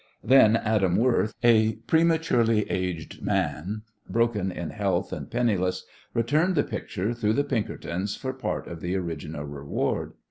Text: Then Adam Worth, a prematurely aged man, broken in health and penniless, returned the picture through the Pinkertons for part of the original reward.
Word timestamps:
Then 0.23 0.55
Adam 0.55 0.95
Worth, 0.95 1.35
a 1.43 1.73
prematurely 1.85 2.67
aged 2.71 3.21
man, 3.21 3.83
broken 4.09 4.51
in 4.51 4.71
health 4.71 5.13
and 5.13 5.29
penniless, 5.29 5.85
returned 6.15 6.55
the 6.55 6.63
picture 6.63 7.13
through 7.13 7.33
the 7.33 7.43
Pinkertons 7.43 8.15
for 8.15 8.33
part 8.33 8.65
of 8.67 8.81
the 8.81 8.95
original 8.95 9.43
reward. 9.45 10.13